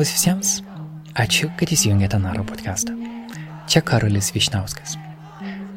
[0.00, 0.50] Labas visiems,
[1.20, 2.94] ačiū, kad įsijungėte Naro podcastą.
[3.68, 4.94] Čia Karolis Višnauskas.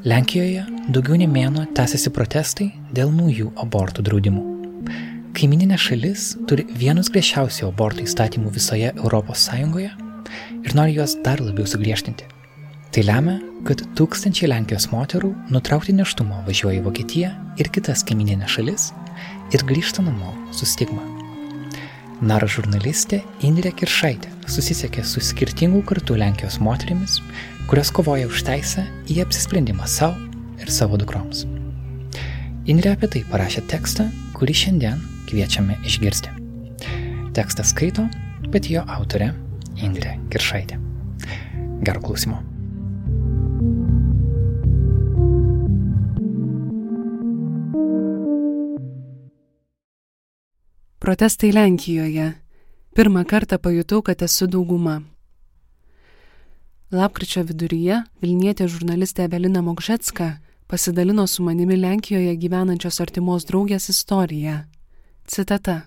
[0.07, 0.61] Lenkijoje
[0.95, 4.43] daugiau nei mėno tęsiasi protestai dėl naujų abortų draudimų.
[5.35, 12.23] Kaimininė šalis turi vienus griežčiausių abortų įstatymų visoje ES ir nori juos dar labiau sugriežtinti.
[12.95, 18.93] Tai lemia, kad tūkstančiai Lenkijos moterų nutraukti neštumo važiuoja į Vokietiją ir kitas kaimininės šalis
[19.51, 21.12] ir grįžta namo su stigma.
[22.21, 27.17] Naro žurnalistė Indrė Kiršaitė susisiekė su skirtingų kartų Lenkijos moterimis,
[27.71, 30.19] kurios kovoja už teisę į apsisprendimą savo
[30.61, 31.47] ir savo dukroms.
[32.69, 36.31] Indrė apie tai parašė tekstą, kurį šiandien kviečiame išgirsti.
[37.35, 38.07] Tekstą skaito,
[38.53, 39.33] bet jo autorė
[39.81, 40.79] Indrė Kiršaitė.
[41.83, 42.52] Gero klausimo.
[51.03, 52.33] Protestai Lenkijoje.
[52.95, 55.01] Pirmą kartą pajutau, kad esu dauguma.
[56.91, 60.29] Lapkričio viduryje Vilnietė žurnalistė Evelina Mokžetska
[60.71, 64.55] pasidalino su manimi Lenkijoje gyvenančios artimos draugės istoriją.
[65.27, 65.77] Citata.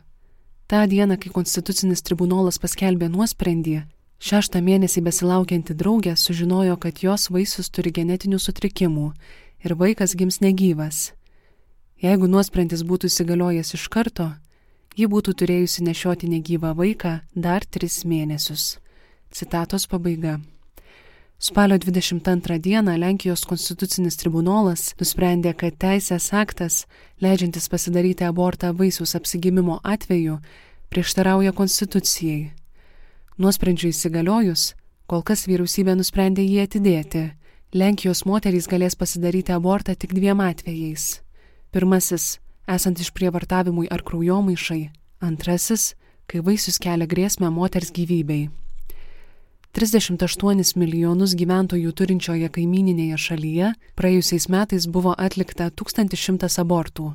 [0.68, 3.86] Ta diena, kai Konstitucinis tribunolas paskelbė nuosprendį,
[4.20, 9.12] šeštą mėnesį besilaukianti draugė sužinojo, kad jos vaisius turi genetinių sutrikimų
[9.64, 11.14] ir vaikas gims negyvas.
[12.04, 14.34] Jeigu nuosprendis būtų įsigaliojęs iš karto,
[14.96, 18.78] ji būtų turėjusi nešioti negyvą vaiką dar tris mėnesius.
[19.30, 20.38] Citatos pabaiga.
[21.38, 26.86] Spalio 22 dieną Lenkijos konstitucinis tribunolas nusprendė, kad teisės aktas,
[27.20, 30.38] leidžiantis pasidaryti abortą vaisiaus apsigimimo atveju,
[30.88, 32.54] prieštarauja konstitucijai.
[33.36, 34.72] Nuosprendžiui įsigaliojus,
[35.06, 37.26] kol kas vyriausybė nusprendė jį atidėti.
[37.76, 41.20] Lenkijos moterys galės pasidaryti abortą tik dviem atvejais.
[41.68, 44.90] Pirmasis esant išprievartavimui ar kraujomaišai,
[45.22, 45.94] antrasis,
[46.26, 48.50] kai vaisius kelia grėsmę moters gyvybei.
[49.76, 57.12] 38 milijonus gyventojų turinčioje kaimininėje šalyje praėjusiais metais buvo atlikta 1100 abortų.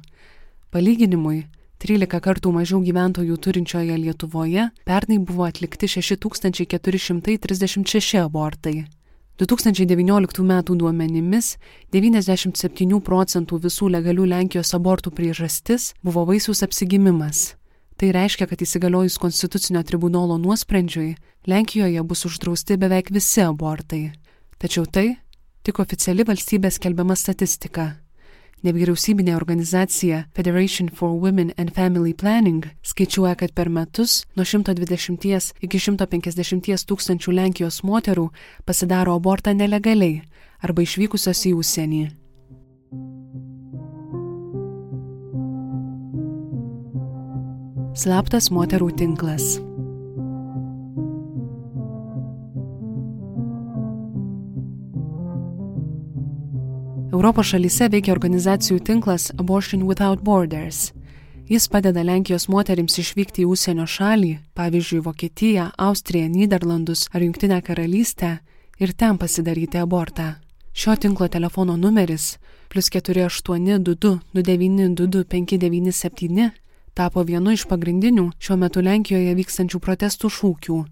[0.69, 1.49] Palyginimui,
[1.81, 8.85] 13 kartų mažiau gyventojų turinčioje Lietuvoje pernai buvo atlikti 6436 abortai.
[9.41, 10.51] 2019 m.
[10.77, 11.55] duomenimis
[11.89, 17.55] 97 procentų visų legalių Lenkijos abortų priežastis buvo vaisiaus apsigimimas.
[17.97, 21.15] Tai reiškia, kad įsigaliojus Konstitucinio tribunolo nuosprendžiui,
[21.49, 24.11] Lenkijoje bus uždrausti beveik visi abortai.
[24.61, 25.15] Tačiau tai
[25.65, 28.00] tik oficiali valstybės kelbiama statistika.
[28.61, 35.81] Nevyriausybinė organizacija Federation for Women and Family Planning skaičiuoja, kad per metus nuo 120 iki
[35.81, 38.27] 150 tūkstančių Lenkijos moterų
[38.65, 40.21] pasidaro abortą nelegaliai
[40.61, 42.03] arba išvykusios į užsienį.
[47.97, 49.57] Slaptas moterų tinklas.
[57.11, 60.93] Europos šalyse veikia organizacijų tinklas Abortion Without Borders.
[61.51, 68.37] Jis padeda Lenkijos moterims išvykti į užsienio šalį, pavyzdžiui, Vokietiją, Austriją, Niderlandus ar Junktinę karalystę
[68.79, 70.37] ir ten pasidaryti abortą.
[70.73, 72.37] Šio tinklo telefono numeris
[72.69, 76.51] plus 4822 2922 597
[76.93, 80.83] tapo vienu iš pagrindinių šiuo metu Lenkijoje vykstančių protestų šūkių,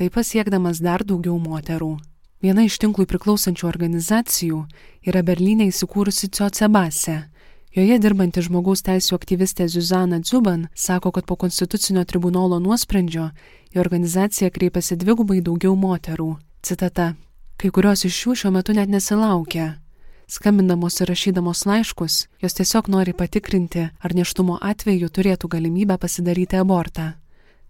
[0.00, 1.98] taip pasiekdamas dar daugiau moterų.
[2.38, 4.60] Viena iš tinklui priklausančių organizacijų
[5.10, 7.16] yra Berlyne įsikūrusi Ciocebase.
[7.74, 13.32] Joje dirbanti žmogaus teisų aktyvistė Zuzana Dzuban sako, kad po konstitucinio tribunolo nuosprendžio
[13.74, 16.36] į organizaciją kreipiasi dvigubai daugiau moterų.
[16.62, 17.16] Citata.
[17.58, 19.74] Kai kurios iš jų šiuo metu net nesilaukia.
[20.30, 27.16] Skambindamos ir rašydamos laiškus, jos tiesiog nori patikrinti, ar neštumo atveju turėtų galimybę pasidaryti abortą.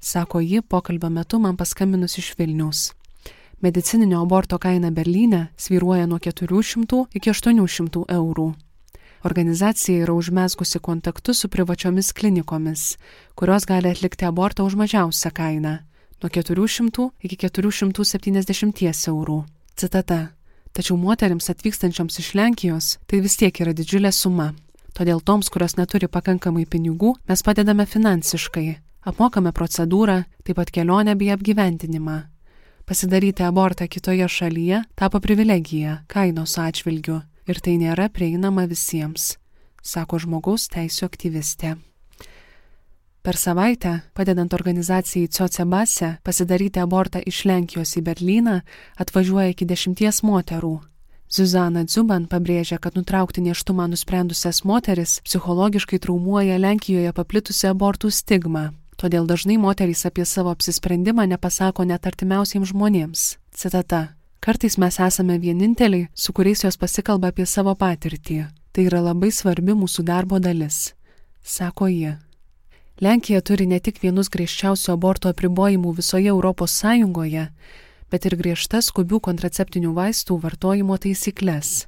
[0.00, 2.97] Sako ji pokalbio metu man paskambinus iš Vilnius.
[3.60, 8.52] Medicininio aborto kaina Berlyne svyruoja nuo 400 iki 800 eurų.
[9.26, 12.96] Organizacija yra užmesgusi kontaktus su privačiomis klinikomis,
[13.34, 15.78] kurios gali atlikti abortą už mažiausią kainą-
[16.22, 19.44] nuo 400 iki 470 eurų.
[19.76, 20.28] Citata.
[20.72, 24.54] Tačiau moteriams atvykstančioms iš Lenkijos tai vis tiek yra didžiulė suma.
[24.94, 31.30] Todėl toms, kurios neturi pakankamai pinigų, mes padedame finansiškai, apmokame procedūrą, taip pat kelionę bei
[31.30, 32.37] apgyventinimą.
[32.88, 39.34] Pasidaryti abortą kitoje šalyje tapo privilegija kainos atžvilgiu ir tai nėra prieinama visiems,
[39.84, 41.74] sako žmogaus teisų aktyvistė.
[43.20, 48.56] Per savaitę, padedant organizacijai Ciocebase pasidaryti abortą iš Lenkijos į Berlyną,
[48.96, 50.78] atvažiuoja iki dešimties moterų.
[51.28, 58.70] Zuzana Dzuban pabrėžia, kad nutraukti neštumą nusprendusias moteris psichologiškai traumuoja Lenkijoje paplitusią abortų stigmą.
[58.98, 63.26] Todėl dažnai moterys apie savo apsisprendimą nepasako net artimiausiems žmonėms.
[63.54, 64.18] Citata.
[64.42, 68.46] Kartais mes esame vieninteliai, su kuriais jos pasikalba apie savo patirtį.
[68.72, 70.94] Tai yra labai svarbi mūsų darbo dalis,
[71.42, 72.16] sako ji.
[73.00, 77.48] Lenkija turi ne tik vienus griežčiausių aborto apribojimų visoje Europos Sąjungoje,
[78.10, 81.86] bet ir griežtas skubių kontraceptinių vaistų vartojimo taisyklės.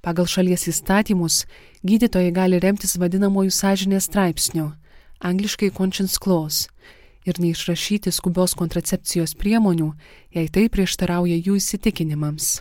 [0.00, 1.44] Pagal šalies įstatymus
[1.84, 4.70] gydytojai gali remtis vadinamojų sąžinės straipsnių,
[5.20, 6.68] angliškai conscience clause,
[7.24, 9.92] ir neišrašyti skubios kontracepcijos priemonių,
[10.34, 12.60] jei tai prieštarauja jų įsitikinimams.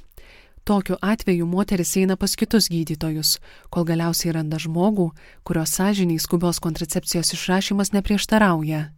[0.67, 3.39] Tokiu atveju moteris eina pas kitus gydytojus,
[3.73, 5.09] kol galiausiai randa žmogų,
[5.47, 8.89] kurio sąžiniai skubios kontracepcijos išrašymas neprieštarauja.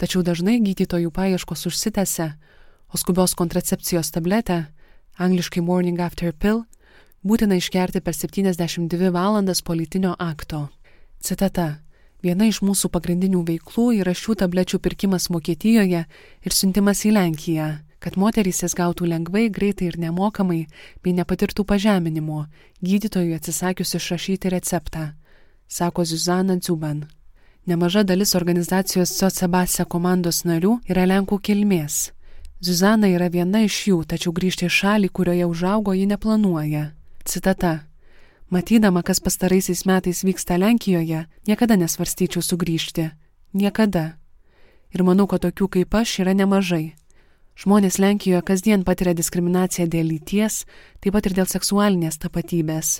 [0.00, 2.32] Tačiau dažnai gydytojų paieškos užsitęsia,
[2.88, 4.72] o skubios kontracepcijos tabletę,
[5.18, 6.64] angliškai morning after pill,
[7.26, 10.68] būtina išgerti per 72 valandas politinio akto.
[11.20, 11.82] Citata.
[12.22, 17.66] Viena iš mūsų pagrindinių veiklų yra šių tablečių pirkimas Vokietijoje ir siuntimas į Lenkiją,
[17.98, 20.68] kad moterys jas gautų lengvai, greitai ir nemokamai,
[21.02, 22.46] bei nepatirtų pažeminimo,
[22.78, 25.08] gydytojui atsisakius išrašyti receptą,
[25.66, 27.08] sako Zuzana Dzuban.
[27.66, 32.12] Nemaža dalis organizacijos Sociabase komandos narių yra Lenkų kilmės.
[32.62, 36.92] Zuzana yra viena iš jų, tačiau grįžti į šalį, kurioje užaugo, ji neplanuoja.
[37.26, 37.80] Citata.
[38.52, 43.06] Matydama, kas pastaraisiais metais vyksta Lenkijoje, niekada nesvarstyčiau sugrįžti.
[43.56, 44.18] Niekada.
[44.92, 46.92] Ir manau, kad tokių kaip aš yra nemažai.
[47.56, 50.66] Žmonės Lenkijoje kasdien patiria diskriminaciją dėl lyties,
[51.00, 52.92] taip pat ir dėl seksualinės tapatybės.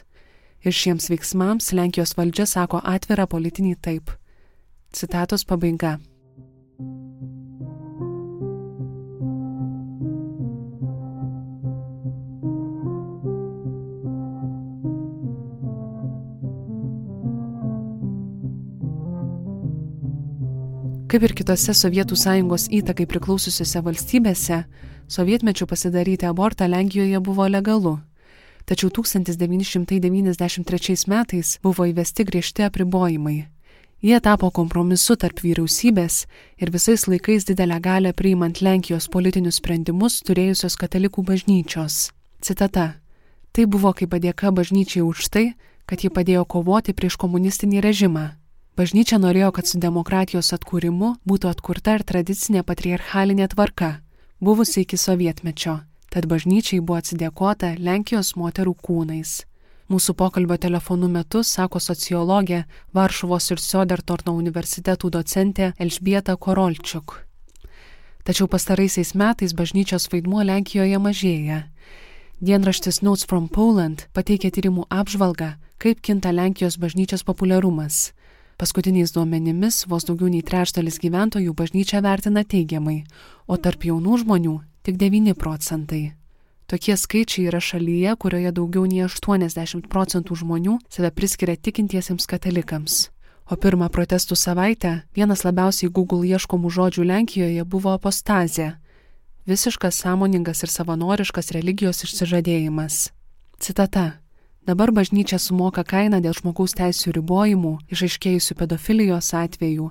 [0.65, 4.09] Ir šiems veiksmams Lenkijos valdžia sako atvirą politinį taip.
[4.89, 5.99] Citatos pabaiga.
[21.13, 24.65] Kaip ir kitose Sovietų sąjungos įtakai priklausiusiose valstybėse,
[25.13, 28.01] sovietmečių pasidaryti abortą Lenkijoje buvo legalu.
[28.65, 33.45] Tačiau 1993 metais buvo įvesti griežti apribojimai.
[34.01, 36.25] Jie tapo kompromisu tarp vyriausybės
[36.57, 42.17] ir visais laikais didelę galę priimant Lenkijos politinius sprendimus turėjusios katalikų bažnyčios.
[42.41, 42.97] Citata.
[43.53, 48.42] Tai buvo kaip padėka bažnyčiai už tai, kad ji padėjo kovoti prieš komunistinį režimą
[48.73, 53.99] Bažnyčia norėjo, kad su demokratijos atkūrimu būtų atkurta ir tradicinė patriarchalinė tvarka,
[54.41, 55.75] buvusi iki sovietmečio,
[56.09, 59.43] tad bažnyčiai buvo atsidėkota Lenkijos moterų kūnais.
[59.93, 62.63] Mūsų pokalbio telefonu metu sako sociologė
[62.97, 67.19] Varšuvos ir Sodertorno universitetų docentė Elžbieta Korolčiuk.
[68.25, 71.61] Tačiau pastaraisiais metais bažnyčios vaidmuo Lenkijoje mažėja.
[72.41, 78.15] Dienraštis Notes from Poland pateikė tyrimų apžvalgą, kaip kinta Lenkijos bažnyčios populiarumas
[78.63, 83.01] Paskutiniais duomenimis vos daugiau nei trečdalis gyventojų bažnyčią vertina teigiamai,
[83.51, 84.53] o tarp jaunų žmonių
[84.87, 86.13] tik 9 procentai.
[86.71, 93.11] Tokie skaičiai yra šalyje, kurioje daugiau nei 80 procentų žmonių save priskiria tikintiesiems katalikams.
[93.51, 98.77] O pirmą protestų savaitę vienas labiausiai Google ieškomų žodžių Lenkijoje buvo apostazė-
[99.51, 103.11] visiškas sąmoningas ir savanoriškas religijos išsižadėjimas.
[103.59, 104.22] Citata.
[104.63, 109.89] Dabar bažnyčia sumoka kainą dėl žmogaus teisų ribojimų, išaiškėjusių pedofilijos atvejų,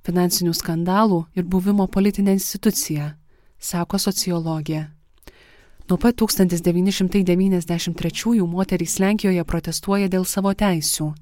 [0.00, 3.20] finansinių skandalų ir buvimo politinė institucija,
[3.60, 4.88] sako sociologė.
[5.90, 11.12] Nuo pat 1993 moterys Lenkijoje protestuoja dėl savo teisių.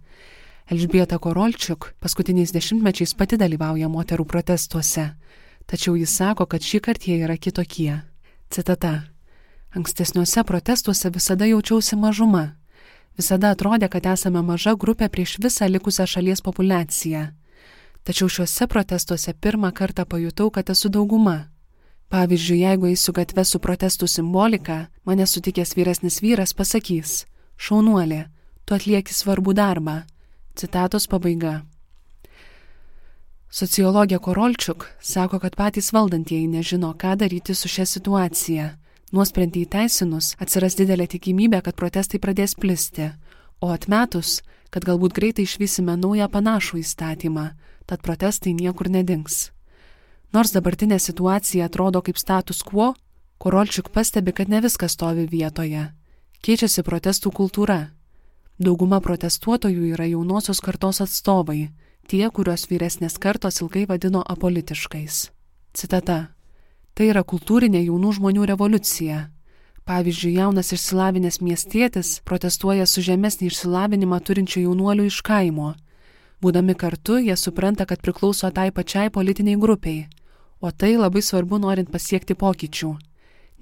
[0.71, 5.19] Elžbieta Korolčiuk paskutiniais dešimtmečiais pati dalyvauja moterų protestuose,
[5.67, 8.07] tačiau jis sako, kad šį kartą jie yra kitokie.
[8.47, 9.11] Citata.
[9.75, 12.62] Ankstesniuose protestuose visada jaučiausi mažuma
[13.17, 17.29] Visada atrodė, kad esame maža grupė prieš visą likusią šalies populaciją.
[18.03, 21.49] Tačiau šiuose protestuose pirmą kartą pajutau, kad esu dauguma.
[22.09, 27.25] Pavyzdžiui, jeigu eisiu gatvę su protestų simbolika, mane sutikęs vyresnis vyras pasakys-
[27.65, 28.27] šaunuolė,
[28.65, 30.03] tu atlieki svarbų darbą.
[30.55, 31.63] Citatos pabaiga.
[33.51, 38.82] Sociologė Korolčiuk sako, kad patys valdantieji nežino, ką daryti su šia situacija
[39.13, 43.11] Nuosprendį įteisinus atsiras didelė tikimybė, kad protestai pradės plisti,
[43.61, 44.41] o atmetus,
[44.73, 47.51] kad galbūt greitai išvysime naują panašų įstatymą,
[47.87, 49.51] tad protestai niekur nedings.
[50.33, 52.95] Nors dabartinė situacija atrodo kaip status quo,
[53.43, 55.89] Korolčiuk pastebi, kad ne viskas stovi vietoje.
[56.47, 57.91] Keičiasi protestų kultūra.
[58.63, 61.73] Dauguma protestuotojų yra jaunosios kartos atstovai,
[62.07, 65.25] tie, kuriuos vyresnės kartos ilgai vadino apolitiškais.
[65.75, 66.21] Citata.
[66.93, 69.21] Tai yra kultūrinė jaunų žmonių revoliucija.
[69.89, 75.73] Pavyzdžiui, jaunas išsilavinęs miestietis protestuoja su žemesnį išsilavinimą turinčių jaunuolių iš kaimo.
[76.43, 80.05] Būdami kartu, jie supranta, kad priklauso tai pačiai politiniai grupiai,
[80.61, 82.93] o tai labai svarbu norint pasiekti pokyčių.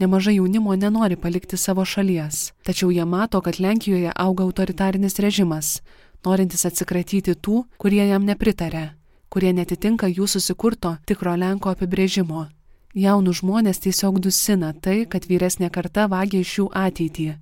[0.00, 5.80] Nemažai jaunimo nenori palikti savo šalies, tačiau jie mato, kad Lenkijoje auga autoritarinis režimas,
[6.24, 8.88] norintis atsikratyti tų, kurie jam nepritarė,
[9.28, 12.48] kurie netitinka jų susikurto tikro Lenko apibrėžimo.
[12.90, 17.36] Jaunų žmonės tiesiog dusina tai, kad vyresnė karta vagia iš jų ateitį,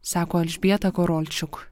[0.00, 1.66] sako Elžbieta Korolčiuk.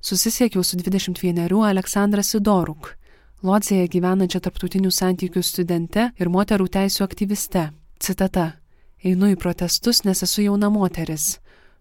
[0.00, 2.94] Susisiekiau su 21 Aleksandra Sidoruk,
[3.40, 7.70] Lodzėje gyvenančia tarptautinių santykių studente ir moterų teisų aktyviste.
[7.98, 8.60] Citata.
[9.00, 11.38] Einu į protestus, nes esu jauna moteris.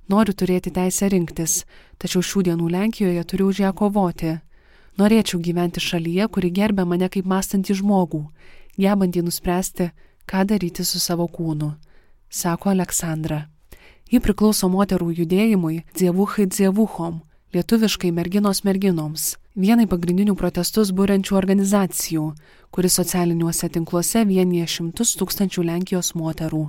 [0.07, 1.65] Noriu turėti teisę rinktis,
[1.99, 4.37] tačiau šių dienų Lenkijoje turiu už ją kovoti.
[4.97, 8.23] Norėčiau gyventi šalyje, kuri gerbė mane kaip mąstantį žmogų,
[8.79, 9.91] gebantį nuspręsti,
[10.29, 11.71] ką daryti su savo kūnu,
[12.29, 13.47] sako Aleksandra.
[14.09, 17.19] Ji priklauso moterų judėjimui Dzievuchai Dzievuchom,
[17.53, 22.25] lietuviškai merginos merginoms, vienai pagrindinių protestus būrenčių organizacijų,
[22.69, 26.67] kuris socialiniuose tinkluose vienyje šimtus tūkstančių Lenkijos moterų.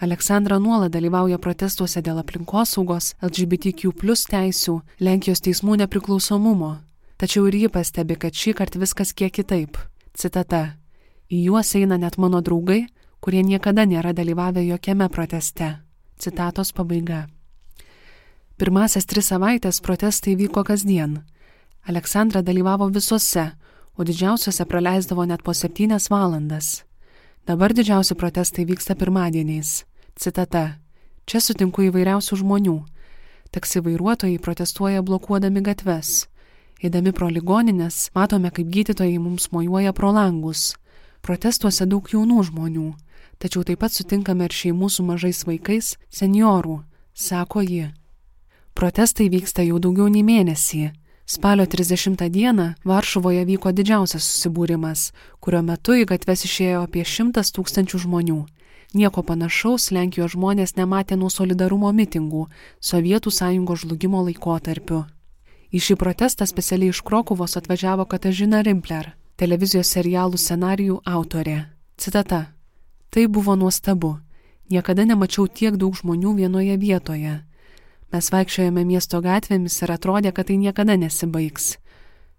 [0.00, 6.78] Aleksandra nuolat dalyvauja protestuose dėl aplinkosaugos, LGBTQ plus teisių, Lenkijos teismų nepriklausomumo.
[7.20, 9.76] Tačiau ir ji pastebi, kad šį kartą viskas kiek kitaip.
[10.16, 10.80] Citata.
[11.30, 12.88] Į juos eina net mano draugai,
[13.22, 15.76] kurie niekada nėra dalyvavę jokiame proteste.
[16.18, 17.28] Citatos pabaiga.
[18.58, 21.20] Pirmasias tris savaitės protestai vyko kasdien.
[21.86, 23.46] Aleksandra dalyvavo visuose,
[23.94, 26.82] o didžiausiuose praleisdavo net po septynias valandas.
[27.46, 29.84] Dabar didžiausi protestai vyksta pirmadieniais.
[30.18, 30.80] Citata.
[31.30, 32.76] Čia sutinku įvairiausių žmonių.
[33.54, 36.26] Taksi vairuotojai protestuoja blokuodami gatves.
[36.82, 40.74] Eidami pro ligoninės, matome, kaip gydytojai mums mojuoja pro langus.
[41.20, 42.90] Protestuose daug jaunų žmonių,
[43.38, 46.80] tačiau taip pat sutinkame ir šeimų su mažais vaikais, seniorų,
[47.14, 47.90] sako ji.
[48.74, 50.90] Protestai vyksta jau daugiau nei mėnesį.
[51.30, 58.00] Spalio 30 dieną Varšuvoje vyko didžiausias susibūrimas, kurio metu į gatves išėjo apie 100 tūkstančių
[58.06, 58.40] žmonių.
[58.94, 62.48] Nieko panašaus Lenkijos žmonės nematė nuo solidarumo mitingų
[62.82, 65.04] Sovietų sąjungos žlugimo laikotarpiu.
[65.70, 71.70] Į šį protestą specialiai iš Krokuvos atvažiavo Katažina Rimpler, televizijos serialų scenarijų autorė.
[71.96, 72.50] Citata.
[73.10, 74.18] Tai buvo nuostabu.
[74.70, 77.38] Niekada nemačiau tiek daug žmonių vienoje vietoje.
[78.12, 81.78] Mes vaikščiojame miesto gatvėmis ir atrodė, kad tai niekada nesibaigs.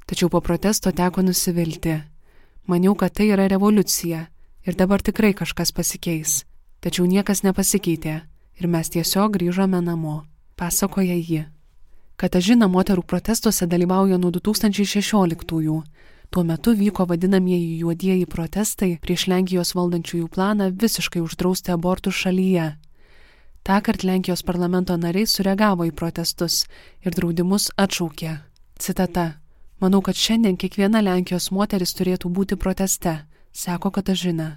[0.06, 1.98] Tačiau po protesto teko nusivilti.
[2.68, 4.26] Maniau, kad tai yra revoliucija
[4.68, 6.44] ir dabar tikrai kažkas pasikeis.
[6.82, 8.22] Tačiau niekas nepasikeitė
[8.62, 10.22] ir mes tiesiog grįžome namo,
[10.56, 11.46] pasakoja ji.
[12.22, 15.82] Katažina moterų protestuose dalyvauja nuo 2016-ųjų.
[16.32, 22.68] Tuo metu vyko vadinamieji juodieji protestai prieš Lenkijos valdančiųjų planą visiškai uždrausti abortus šalyje.
[23.68, 26.62] Tąkart Lenkijos parlamento nariai sureagavo į protestus
[27.04, 28.38] ir draudimus atšaukė.
[28.80, 29.26] Citata.
[29.84, 34.56] Manau, kad šiandien kiekviena Lenkijos moteris turėtų būti proteste, sako Katažina.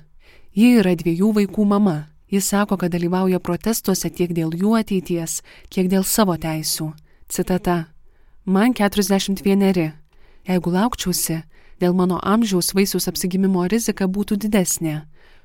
[0.54, 1.97] Ji yra dviejų vaikų mama.
[2.31, 5.43] Jis sako, kad dalyvauja protestuose tiek dėl jų ateities,
[5.75, 6.93] kiek dėl savo teisių.
[7.28, 7.88] Citata.
[8.47, 9.90] Man 41.
[10.47, 11.40] Jeigu laukčiausi,
[11.81, 15.02] dėl mano amžiaus vaisiaus apsigimimo rizika būtų didesnė.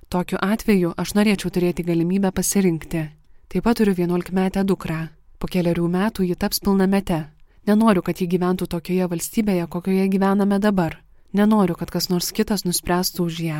[0.10, 3.04] Tokiu atveju aš norėčiau turėti galimybę pasirinkti.
[3.50, 5.08] Taip pat turiu 11 metę dukrą.
[5.40, 7.28] Po keliarių metų ji taps pilnamete.
[7.68, 10.98] Nenoriu, kad ji gyventų tokioje valstybėje, kokioje gyvename dabar.
[11.34, 13.60] Nenoriu, kad kas nors kitas nuspręstų už ją.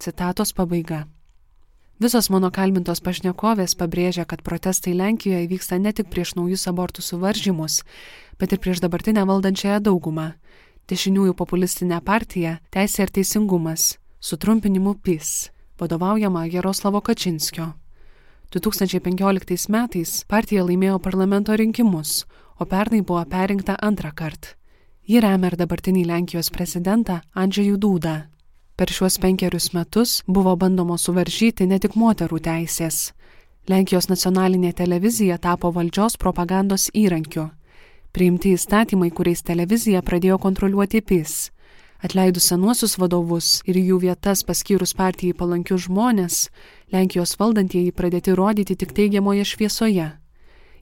[0.00, 1.04] Citatos pabaiga.
[2.00, 7.82] Visos mano kalbintos pašnekovės pabrėžia, kad protestai Lenkijoje vyksta ne tik prieš naujus abortų suvaržymus,
[8.40, 10.32] bet ir prieš dabartinę valdančiąją daugumą-
[10.90, 17.72] dešiniųjų populistinę partiją Teisė ir Teisingumas, sutrumpinimu PIS, vadovaujama Jaroslavo Kačinskio.
[18.52, 22.26] 2015 metais partija laimėjo parlamento rinkimus,
[22.60, 24.56] o pernai buvo perinkta antrą kartą.
[25.08, 28.14] Ji remia ir dabartinį Lenkijos prezidentą Andžejų Dūdą.
[28.76, 33.10] Per šiuos penkerius metus buvo bandoma suvaržyti ne tik moterų teisės.
[33.68, 37.48] Lenkijos nacionalinė televizija tapo valdžios propagandos įrankiu.
[38.12, 41.48] Priimti įstatymai, kuriais televizija pradėjo kontroliuoti PIS.
[42.04, 46.50] Atleidus senuosius vadovus ir jų vietas paskyrus partijai palankius žmonės,
[46.92, 50.10] Lenkijos valdantieji pradėti rodyti tik teigiamoje šviesoje.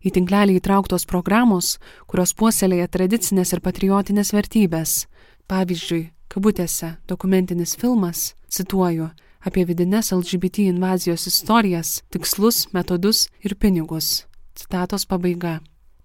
[0.03, 1.77] Į tinklelį įtrauktos programos,
[2.11, 5.07] kurios puoselėja tradicinės ir patriotinės vertybės.
[5.47, 9.13] Pavyzdžiui, kabutėse dokumentinis filmas, cituoju,
[9.47, 14.25] apie vidinės LGBT invazijos istorijas, tikslus, metodus ir pinigus.
[14.59, 15.61] Citatos pabaiga.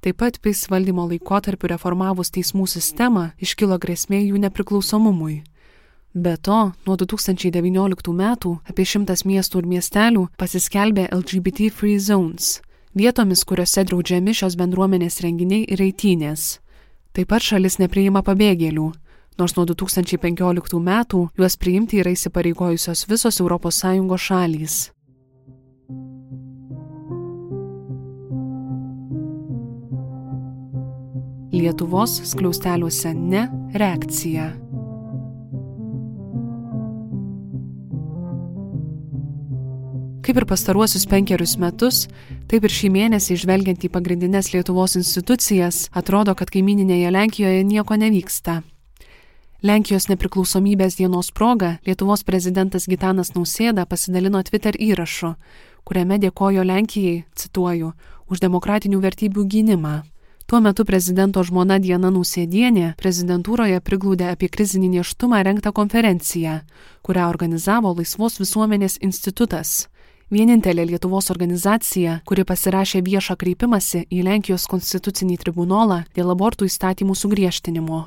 [0.06, 5.40] Taip pat PIS valdymo laikotarpiu reformavus teismų sistemą iškilo grėsmė jų nepriklausomumui.
[6.14, 12.62] Be to, nuo 2019 metų apie šimtas miestų ir miestelių pasiskelbė LGBT Free Zones-
[13.02, 16.60] vietomis, kuriuose draudžiami šios bendruomenės renginiai ir eitynės.
[17.14, 18.94] Taip pat šalis nepriima pabėgėlių.
[19.38, 24.95] nors nuo 2015 metų juos priimti yra įsipareigojusios visos ES šalys.
[31.56, 34.50] Lietuvos skliausteliuose ne reakcija.
[40.26, 42.00] Kaip ir pastaruosius penkerius metus,
[42.52, 48.56] taip ir šį mėnesį žvelgiant į pagrindinės Lietuvos institucijas, atrodo, kad kaimininėje Lenkijoje nieko nevyksta.
[49.64, 55.32] Lenkijos nepriklausomybės dienos proga Lietuvos prezidentas Gitanas Nausėda pasidalino Twitter įrašu,
[55.88, 57.94] kuriame dėkojo Lenkijai, cituoju,
[58.28, 59.96] už demokratinių vertybių gynimą.
[60.46, 66.60] Tuo metu prezidento žmona Diena Nausėdienė prezidentūroje priglūdė apie krizinį neštumą renktą konferenciją,
[67.02, 69.88] kurią organizavo Laisvos visuomenės institutas
[70.30, 78.00] Vienintelė Lietuvos organizacija, kuri pasirašė viešą kreipimąsi į Lenkijos konstitucinį tribunolą dėl abortų įstatymų sugriežtinimo.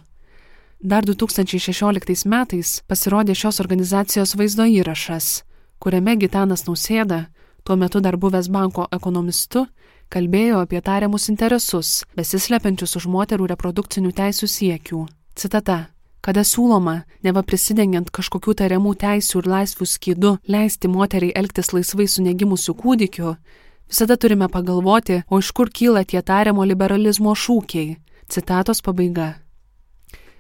[0.79, 5.43] Dar 2016 metais pasirodė šios organizacijos vaizdo įrašas,
[5.79, 7.25] kuriame Gitanas Nausėda,
[7.63, 9.67] tuo metu dar buvęs banko ekonomistu,
[10.09, 15.05] kalbėjo apie tariamus interesus, besislepiančius už moterų reprodukcinių teisų siekių.
[15.39, 15.87] Citata
[16.29, 22.25] kada siūloma, neva prisidengiant kažkokių tariamų teisų ir laisvų skydu, leisti moteriai elgtis laisvai su
[22.27, 23.37] negimusiu kūdikiu,
[23.89, 27.97] visada turime pagalvoti, o iš kur kyla tie tariamo liberalizmo šūkiai.
[28.29, 29.39] Citatos pabaiga.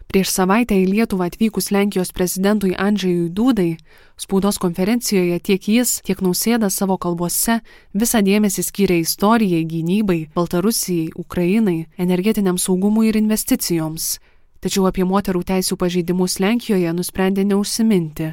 [0.08, 3.74] Prieš savaitę į Lietuvą atvykus Lenkijos prezidentui Andžejui Dūdai,
[4.16, 7.58] spaudos konferencijoje tiek jis, tiek nausėda savo kalbose
[7.92, 14.14] visą dėmesį skyrė istorijai, gynybai, Baltarusijai, Ukrainai, energetiniam saugumui ir investicijoms,
[14.64, 18.32] tačiau apie moterų teisų pažeidimus Lenkijoje nusprendė neužsiminti.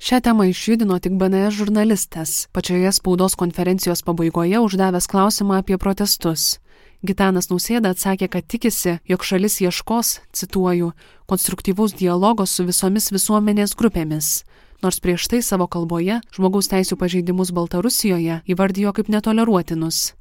[0.00, 6.58] Šią temą išjudino tik BNS žurnalistas, pačioje spaudos konferencijos pabaigoje uždavęs klausimą apie protestus.
[7.00, 10.90] Gitanas Nausėda atsakė, kad tikisi, jog šalis ieškos, cituoju,
[11.30, 14.42] konstruktyvaus dialogo su visomis visuomenės grupėmis,
[14.84, 20.12] nors prieš tai savo kalboje žmogaus teisų pažeidimus Baltarusijoje įvardijo kaip netoleruotinus.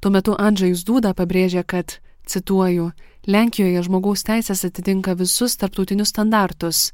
[0.00, 1.96] Tuo metu Andžejus Dūda pabrėžė, kad,
[2.28, 2.92] cituoju,
[3.28, 6.92] Lenkijoje žmogaus teisės atitinka visus tarptautinius standartus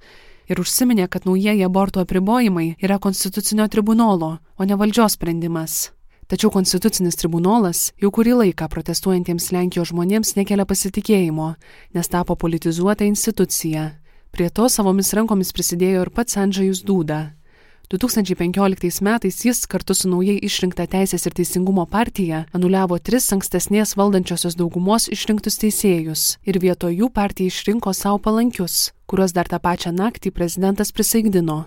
[0.50, 5.92] ir užsiminė, kad naujieji abortų apribojimai yra konstitucinio tribunolo, o ne valdžios sprendimas.
[6.34, 11.52] Tačiau konstitucinis tribunolas jau kurį laiką protestuojantiems Lenkijos žmonėms nekelia pasitikėjimo,
[11.94, 13.84] nes tapo politizuota institucija.
[14.34, 17.20] Prie to savomis rankomis prisidėjo ir pats Andžajus Dūda.
[17.94, 24.58] 2015 metais jis kartu su naujai išrinkta Teisės ir Teisingumo partija anuliavo tris ankstesnės valdančiosios
[24.58, 30.34] daugumos išrinktus teisėjus ir vietoj jų partija išrinko savo palankius, kuriuos dar tą pačią naktį
[30.34, 31.60] prezidentas prisaigdino.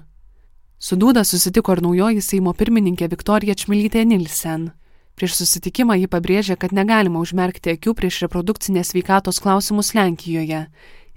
[0.79, 4.69] Su Dūda susitiko ir naujoji Seimo pirmininkė Viktorija Čmilytė Nilsen.
[5.17, 10.67] Prieš susitikimą ji pabrėžė, kad negalima užmerkti akių prieš reprodukcinės veikatos klausimus Lenkijoje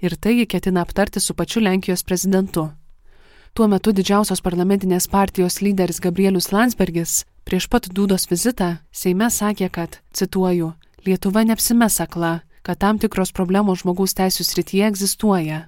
[0.01, 2.71] ir tai ji ketina aptarti su pačiu Lenkijos prezidentu.
[3.53, 9.99] Tuo metu didžiausios parlamentinės partijos lyderis Gabrielius Landsbergis prieš pat Dūdos vizitą Seime sakė, kad,
[10.17, 10.73] cituoju,
[11.05, 15.67] Lietuva neapsimes akla, kad tam tikros problemos žmogaus teisų srityje egzistuoja.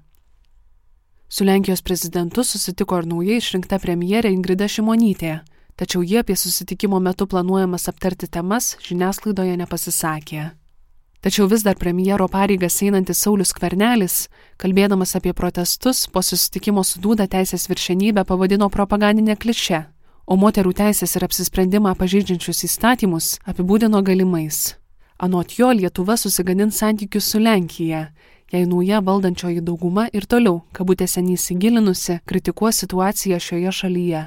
[1.36, 5.39] Su Lenkijos prezidentu susitiko ir naujai išrinkta premjerė Ingrida Šimonytė,
[5.82, 10.43] tačiau jie apie susitikimo metu planuojamas aptarti temas žiniasklaidoje nepasisakė.
[11.26, 14.28] Tačiau vis dar premjero pareigas einantis Saulis Kvernelis,
[14.62, 19.80] kalbėdamas apie protestus, po susitikimo su Dūda teisės viršenybę pavadino propagandinė kliše,
[20.30, 24.76] o moterų teisės ir apsisprendimą pažeidžiančius įstatymus apibūdino galimais.
[25.17, 28.12] Anot jo Lietuva susigadins santykius su Lenkija,
[28.54, 34.24] jei nauja valdančioji dauguma ir toliau, kabutėse neįsigilinusi, kritikuos situaciją šioje šalyje.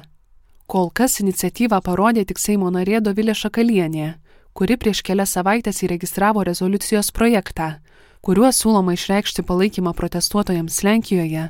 [0.67, 4.17] Kol kas iniciatyvą parodė tik Seimo narė Dovilė Šakalienė,
[4.51, 7.77] kuri prieš kelias savaitės įregistravo rezoliucijos projektą,
[8.25, 11.45] kuriuo siūloma išreikšti palaikymą protestuotojams Lenkijoje,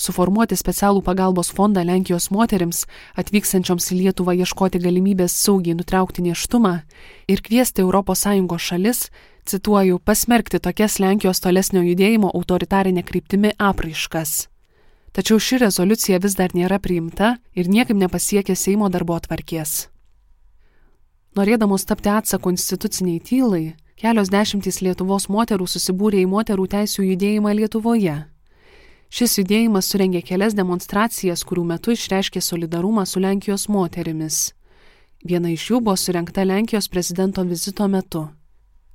[0.00, 2.86] suformuoti specialų pagalbos fondą Lenkijos moteriams
[3.20, 6.78] atvykstančioms į Lietuvą ieškoti galimybės saugiai nutraukti neštumą
[7.28, 8.24] ir kviesti ES
[8.70, 9.10] šalis,
[9.46, 14.48] cituoju, pasmerkti tokias Lenkijos tolesnio judėjimo autoritarinė kryptimi apraiškas.
[15.12, 19.88] Tačiau ši rezoliucija vis dar nėra priimta ir niekaip nepasiekė Seimo darbo atvarkės.
[21.36, 23.64] Norėdamos tapti atsaku instituciniai tylai,
[24.00, 28.16] kelios dešimtys Lietuvos moterų susibūrė į moterų teisų judėjimą Lietuvoje.
[29.12, 34.52] Šis judėjimas surengė kelias demonstracijas, kurių metu išreiškė solidarumą su Lenkijos moterimis.
[35.24, 38.30] Viena iš jų buvo surinkta Lenkijos prezidento vizito metu.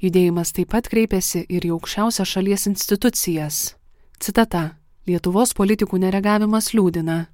[0.03, 3.75] Judėjimas taip pat kreipėsi ir į aukščiausią šalies institucijas.
[4.19, 4.77] Citata.
[5.07, 7.27] Lietuvos politikų nereagavimas liūdina.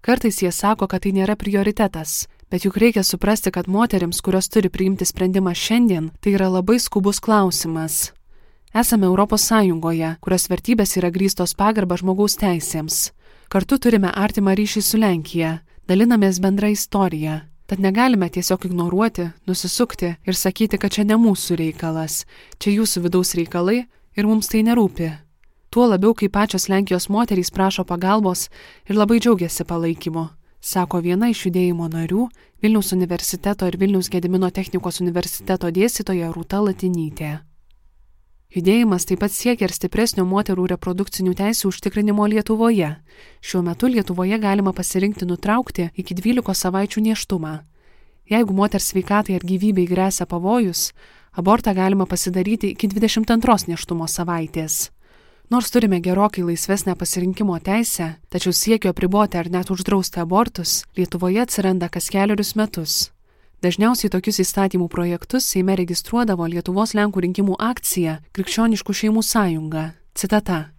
[0.00, 4.68] Kartais jie sako, kad tai nėra prioritetas, Bet juk reikia suprasti, kad moteriams, kurios turi
[4.68, 8.10] priimti sprendimą šiandien, tai yra labai skubus klausimas.
[8.74, 13.12] Esame Europos Sąjungoje, kurios vertybės yra grįstos pagarba žmogaus teisėms.
[13.50, 17.38] Kartu turime artimą ryšį su Lenkija, dalinamės bendrą istoriją.
[17.70, 22.24] Tad negalime tiesiog ignoruoti, nusisukti ir sakyti, kad čia ne mūsų reikalas,
[22.58, 23.84] čia jūsų vidaus reikalai
[24.18, 25.12] ir mums tai nerūpi.
[25.70, 28.48] Tuo labiau, kai pačios Lenkijos moterys prašo pagalbos
[28.90, 30.24] ir labai džiaugiasi palaikymu,
[30.58, 32.24] sako viena iš judėjimo narių
[32.58, 37.30] Vilniaus universiteto ir Vilniaus Gedimino technikos universiteto dėstytoja Rūta Latinytė.
[38.50, 42.96] Judėjimas taip pat siekia ir stipresnio moterų reprodukcinių teisų užtikrinimo Lietuvoje.
[43.46, 47.52] Šiuo metu Lietuvoje galima pasirinkti nutraukti iki 12 savaičių neštumą.
[48.30, 50.90] Jeigu moters sveikatai ar gyvybei grėsia pavojus,
[51.30, 54.90] abortą galima pasidaryti iki 22 neštumo savaitės.
[55.50, 61.88] Nors turime gerokai laisvesnę pasirinkimo teisę, tačiau siekio apriboti ar net uždrausti abortus Lietuvoje atsiranda
[61.88, 63.10] kas keliarius metus.
[63.60, 69.82] Dažniausiai tokius įstatymų projektus Seime registruodavo Lietuvos Lenkų rinkimų akcija Krikščioniškų šeimų sąjunga.
[70.16, 70.70] Citata.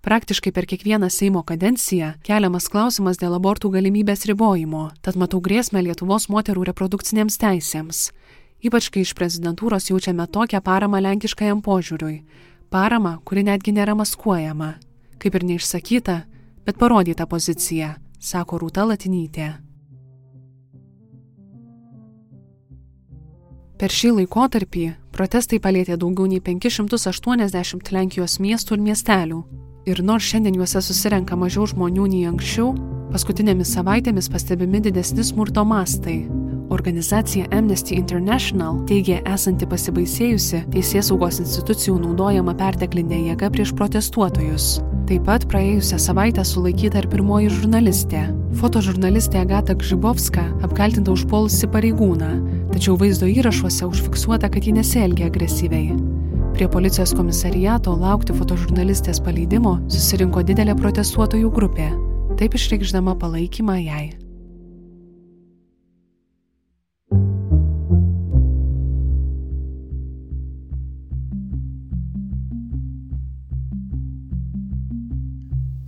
[0.00, 6.30] Praktiškai per kiekvieną Seimo kadenciją keliamas klausimas dėl abortų galimybės ribojimo, tad matau grėsmę Lietuvos
[6.32, 8.08] moterų reprodukcinėms teisėms.
[8.64, 12.22] Ypač kai iš prezidentūros jaučiame tokią paramą lenkiškajam požiūriui.
[12.72, 14.78] Paramą, kuri netgi nėra maskuojama.
[15.20, 16.22] Kaip ir neišsakyta,
[16.64, 19.58] bet parodyta pozicija, sako Rūta Latinytė.
[23.80, 24.82] Per šį laikotarpį
[25.16, 29.38] protestai palėtė daugiau nei 580 Lenkijos miestų ir miestelių.
[29.88, 32.74] Ir nors šiandien juose susirenka mažiau žmonių nei anksčiau,
[33.14, 36.18] paskutinėmis savaitėmis pastebimi didesni smurto mastai.
[36.70, 44.74] Organizacija Amnesty International teigia esanti pasibaisėjusi teisės saugos institucijų naudojama perteklinė jėga prieš protestuotojus.
[45.08, 48.28] Taip pat praėjusią savaitę sulaikyta ir pirmoji žurnalistė.
[48.60, 52.28] Fotožurnalistė Agata Gžibovska apkaltinta užpolusi pareigūną,
[52.72, 55.94] tačiau vaizdo įrašuose užfiksuota, kad ji nesielgia agresyviai.
[56.54, 61.90] Prie policijos komisariato laukti fotožurnalistės paleidimo susirinko didelė protestuotojų grupė,
[62.40, 64.08] taip išreikšdama palaikymą jai.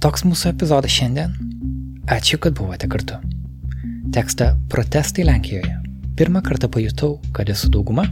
[0.02, 1.36] Toks mūsų epizodas šiandien.
[2.10, 3.20] Ačiū, kad buvote kartu.
[4.12, 5.91] Tekstą Protestai Lenkijoje.
[6.16, 8.04] Pirmą kartą pajutau, kad esu dauguma,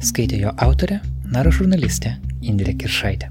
[0.00, 1.02] skaitė jo autorė,
[1.34, 2.14] naro žurnalistė
[2.48, 3.28] Indrė Kiršaitė.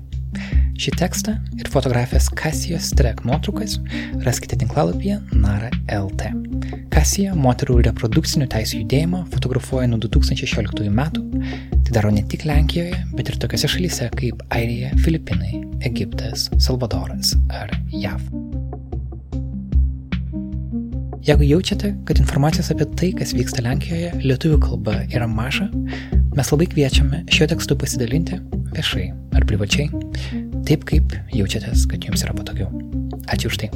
[0.82, 3.76] Šį tekstą ir fotografijas Kasijos Strek nuotraukas
[4.26, 6.32] raskite tinklalapyje Nara LT.
[6.94, 11.26] Kasija moterų reprodukcinių teisų judėjimą fotografuoja nuo 2016 metų.
[11.74, 17.74] Tai daro ne tik Lenkijoje, bet ir tokiose šalyse kaip Airija, Filipinai, Egiptas, Salvadoras ar
[17.94, 18.41] JAV.
[21.22, 25.68] Jeigu jaučiate, kad informacijos apie tai, kas vyksta Lenkijoje, lietuvių kalba yra maža,
[26.34, 28.40] mes labai kviečiame šiuo tekstu pasidalinti
[28.74, 29.86] viešai ar privačiai,
[30.66, 32.70] taip kaip jaučiatės, kad jums yra patogiau.
[33.30, 33.70] Ačiū už tai.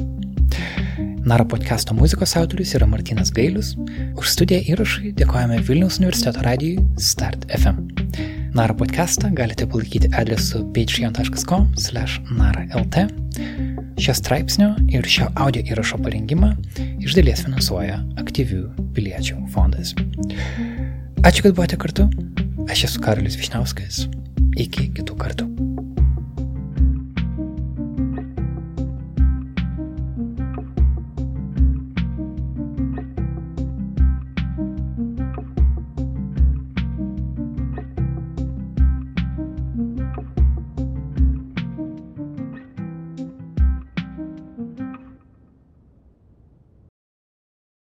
[1.26, 3.68] Naro podcast'o muzikos autorius yra Martinas Gailius.
[4.18, 7.76] Už studiją įrašai dėkojame Vilniaus universiteto radijui Start FM.
[8.58, 12.94] Naro podcast'ą galite palaikyti adresu patreon.com/naralt.
[13.96, 16.50] Šio straipsnio ir šio audio įrašo parengimą
[17.00, 19.94] iš dalies finansuoja aktyvių piliečių fondas.
[21.24, 22.04] Ačiū, kad buvote kartu.
[22.68, 24.04] Aš esu Karolis Višnauskas.
[24.60, 25.48] Iki kitų kartų.